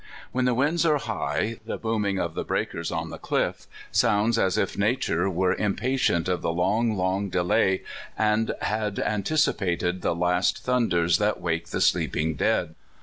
When 0.31 0.45
the 0.45 0.55
winds 0.55 0.83
are 0.83 0.97
high, 0.97 1.59
the 1.63 1.77
booming 1.77 2.17
of 2.17 2.33
the 2.33 2.43
breakers 2.43 2.91
on 2.91 3.11
the 3.11 3.19
cliff 3.19 3.67
sounds 3.91 4.39
as 4.39 4.57
if 4.57 4.75
nature 4.75 5.29
were 5.29 5.53
im 5.53 5.75
patient 5.75 6.27
of 6.27 6.41
the 6.41 6.51
long, 6.51 6.97
long 6.97 7.29
delay, 7.29 7.83
and 8.17 8.55
had 8.63 8.95
antici 8.95 9.55
pated 9.55 10.01
the 10.01 10.15
last 10.15 10.63
thunders 10.63 11.19
that 11.19 11.39
wake 11.39 11.67
the 11.67 11.81
sleeping 11.81 12.33
dead. 12.33 12.73